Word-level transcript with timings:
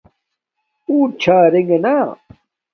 اونٹ 0.89 1.11
چھا 1.21 1.37
راکانا 1.53 1.95